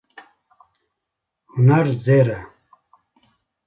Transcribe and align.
Huner 1.51 1.87
zêr 2.03 2.27
e. 2.39 2.39